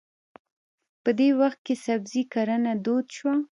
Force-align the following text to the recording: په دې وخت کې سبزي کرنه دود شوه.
په 1.03 1.09
دې 1.19 1.29
وخت 1.39 1.59
کې 1.65 1.75
سبزي 1.85 2.23
کرنه 2.33 2.71
دود 2.85 3.05
شوه. 3.17 3.35